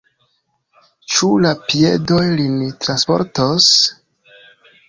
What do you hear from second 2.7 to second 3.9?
transportos?